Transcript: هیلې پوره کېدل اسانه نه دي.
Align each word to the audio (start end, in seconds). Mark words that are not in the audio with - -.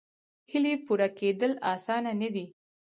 هیلې 0.51 0.73
پوره 0.85 1.07
کېدل 1.19 1.51
اسانه 1.73 2.11
نه 2.21 2.29
دي. 2.33 2.45